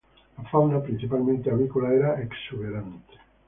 La 0.37 0.43
fauna, 0.49 0.81
principalmente 0.81 1.51
avícola, 1.51 1.93
era 1.93 2.19
exuberante. 2.19 3.19